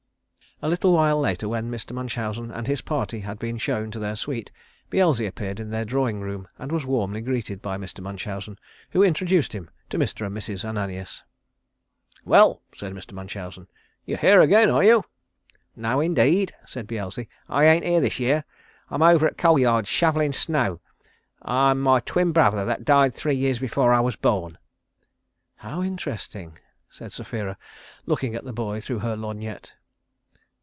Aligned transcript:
A 0.63 0.69
little 0.69 0.93
while 0.93 1.19
later 1.19 1.49
when 1.49 1.71
Mr. 1.71 1.91
Munchausen 1.91 2.51
and 2.51 2.67
his 2.67 2.81
party 2.81 3.21
had 3.21 3.39
been 3.39 3.57
shown 3.57 3.89
to 3.89 3.97
their 3.97 4.15
suite, 4.15 4.51
Beelzy 4.91 5.25
appeared 5.25 5.59
in 5.59 5.71
their 5.71 5.85
drawing 5.85 6.21
room 6.21 6.47
and 6.59 6.71
was 6.71 6.85
warmly 6.85 7.19
greeted 7.19 7.63
by 7.63 7.79
Mr. 7.79 7.99
Munchausen, 7.99 8.59
who 8.91 9.01
introduced 9.01 9.53
him 9.55 9.71
to 9.89 9.97
Mr. 9.97 10.23
and 10.23 10.37
Mrs. 10.37 10.63
Ananias. 10.63 11.23
"Well," 12.25 12.61
said 12.77 12.93
Mr. 12.93 13.11
Munchausen, 13.13 13.69
"you're 14.05 14.19
here 14.19 14.39
again, 14.39 14.69
are 14.69 14.83
you?" 14.83 15.03
"No, 15.75 15.99
indeed," 15.99 16.53
said 16.67 16.85
Beelzy. 16.85 17.27
"I 17.49 17.65
ain't 17.65 17.83
here 17.83 17.99
this 17.99 18.19
year. 18.19 18.43
I'm 18.91 19.01
over 19.01 19.25
at 19.25 19.37
the 19.37 19.41
Coal 19.41 19.57
Yards 19.57 19.89
shovellin' 19.89 20.31
snow. 20.33 20.79
I'm 21.41 21.81
my 21.81 22.01
twin 22.01 22.31
brother 22.33 22.65
that 22.65 22.85
died 22.85 23.15
three 23.15 23.33
years 23.35 23.57
before 23.57 23.91
I 23.91 23.99
was 23.99 24.15
born." 24.15 24.59
"How 25.55 25.81
interesting," 25.81 26.59
said 26.87 27.13
Sapphira, 27.13 27.57
looking 28.05 28.35
at 28.35 28.43
the 28.43 28.53
boy 28.53 28.79
through 28.79 28.99
her 28.99 29.15
lorgnette. 29.15 29.73